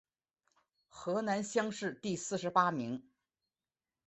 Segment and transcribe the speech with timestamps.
[0.87, 3.03] 河南乡试第四十八名。